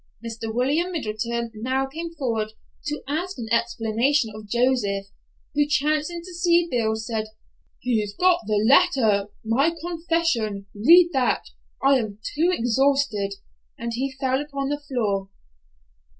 [0.25, 0.51] Mr.
[0.51, 2.53] William Middleton now came forward
[2.85, 5.05] to ask an explanation of Joseph,
[5.53, 7.27] who, chancing to see Bill, said,
[7.77, 10.65] "He's got the letter—my confession.
[10.73, 13.35] Read that—I am too exhausted,"
[13.77, 15.29] and he fell upon the floor.